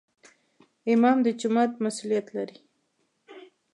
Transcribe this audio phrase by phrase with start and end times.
[0.93, 2.57] امام د جومات مسؤولیت لري